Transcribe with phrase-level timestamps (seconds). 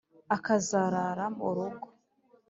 [0.35, 1.87] akazarara mu rugo.